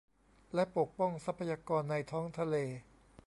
[0.53, 2.55] และปกป้องทรัพยากรในท้องทะเล